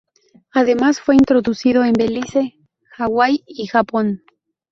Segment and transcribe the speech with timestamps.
[0.51, 2.55] Además, fue introducido en Belice,
[2.93, 4.23] Hawái y Japón.